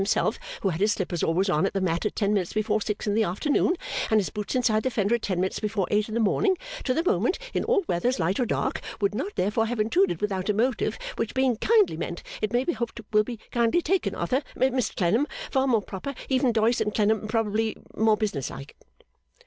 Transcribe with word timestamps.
himself 0.01 0.39
who 0.63 0.69
had 0.69 0.81
his 0.81 0.93
slippers 0.93 1.21
always 1.21 1.47
on 1.47 1.69
the 1.75 1.79
mat 1.79 2.07
at 2.07 2.15
ten 2.15 2.33
minutes 2.33 2.53
before 2.53 2.81
six 2.81 3.05
in 3.05 3.13
the 3.13 3.23
afternoon 3.23 3.75
and 4.09 4.19
his 4.19 4.31
boots 4.31 4.55
inside 4.55 4.81
the 4.81 4.89
fender 4.89 5.13
at 5.13 5.21
ten 5.21 5.39
minutes 5.39 5.59
before 5.59 5.85
eight 5.91 6.07
in 6.07 6.15
the 6.15 6.19
morning 6.19 6.57
to 6.83 6.91
the 6.91 7.03
moment 7.03 7.37
in 7.53 7.63
all 7.65 7.83
weathers 7.87 8.17
light 8.19 8.39
or 8.39 8.45
dark 8.47 8.81
would 8.99 9.13
not 9.13 9.35
therefore 9.35 9.67
have 9.67 9.79
intruded 9.79 10.19
without 10.19 10.49
a 10.49 10.55
motive 10.55 10.97
which 11.17 11.35
being 11.35 11.55
kindly 11.55 11.97
meant 11.97 12.23
it 12.41 12.51
may 12.51 12.63
be 12.63 12.73
hoped 12.73 12.99
will 13.13 13.23
be 13.23 13.37
kindly 13.51 13.79
taken 13.79 14.15
Arthur, 14.15 14.41
Mr 14.55 14.95
Clennam 14.95 15.27
far 15.51 15.67
more 15.67 15.83
proper, 15.83 16.15
even 16.29 16.51
Doyce 16.51 16.81
and 16.81 16.95
Clennam 16.95 17.27
probably 17.27 17.77
more 17.95 18.17
business 18.17 18.49
like. 18.49 18.75